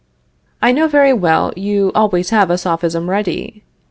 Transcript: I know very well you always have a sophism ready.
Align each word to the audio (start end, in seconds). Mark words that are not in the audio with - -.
I 0.63 0.71
know 0.71 0.87
very 0.87 1.13
well 1.13 1.53
you 1.55 1.91
always 1.93 2.31
have 2.31 2.49
a 2.49 2.57
sophism 2.57 3.07
ready. 3.07 3.61